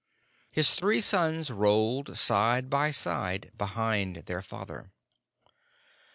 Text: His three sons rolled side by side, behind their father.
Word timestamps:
His 0.49 0.71
three 0.73 0.99
sons 0.99 1.51
rolled 1.51 2.17
side 2.17 2.71
by 2.71 2.89
side, 2.89 3.51
behind 3.55 4.23
their 4.25 4.41
father. 4.41 4.89